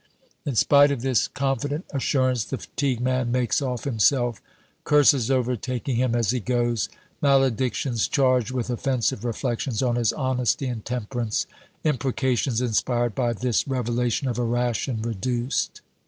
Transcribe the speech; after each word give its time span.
In 0.47 0.55
spite 0.55 0.89
of 0.89 1.03
this 1.03 1.27
confident 1.27 1.85
assurance, 1.91 2.43
the 2.45 2.57
fatigue 2.57 2.99
man 2.99 3.31
makes 3.31 3.61
off 3.61 3.83
himself, 3.83 4.41
curses 4.83 5.29
overtaking 5.29 5.95
him 5.95 6.15
as 6.15 6.31
he 6.31 6.39
goes, 6.39 6.89
maledictions 7.21 8.07
charged 8.07 8.49
with 8.49 8.71
offensive 8.71 9.23
reflections 9.23 9.83
on 9.83 9.97
his 9.97 10.11
honesty 10.11 10.65
and 10.65 10.83
temperance, 10.83 11.45
imprecations 11.83 12.61
inspired 12.61 13.13
by 13.13 13.31
this 13.31 13.67
revelation 13.67 14.27
of 14.27 14.39
a 14.39 14.43
ration 14.43 15.03
reduced. 15.03 15.81